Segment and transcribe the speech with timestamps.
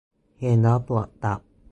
[0.39, 1.39] เห็น แล้วปวดตับ